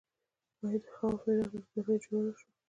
آیا 0.63 0.79
د 0.83 0.85
خواف 0.95 1.21
هرات 1.23 1.49
ریل 1.53 1.63
پټلۍ 1.71 1.95
جوړه 2.03 2.21
نه 2.27 2.31
شوه؟ 2.37 2.49